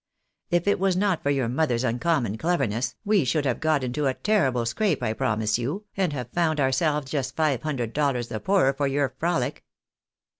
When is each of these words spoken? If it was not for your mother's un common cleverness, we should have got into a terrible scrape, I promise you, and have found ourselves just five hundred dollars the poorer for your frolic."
If 0.49 0.67
it 0.67 0.79
was 0.79 0.97
not 0.97 1.21
for 1.21 1.29
your 1.29 1.47
mother's 1.47 1.85
un 1.85 1.99
common 1.99 2.35
cleverness, 2.35 2.95
we 3.05 3.23
should 3.23 3.45
have 3.45 3.59
got 3.59 3.83
into 3.83 4.07
a 4.07 4.15
terrible 4.15 4.65
scrape, 4.65 5.03
I 5.03 5.13
promise 5.13 5.59
you, 5.59 5.85
and 5.95 6.11
have 6.11 6.31
found 6.33 6.59
ourselves 6.59 7.11
just 7.11 7.35
five 7.35 7.61
hundred 7.61 7.93
dollars 7.93 8.27
the 8.29 8.39
poorer 8.39 8.73
for 8.73 8.87
your 8.87 9.13
frolic." 9.19 9.63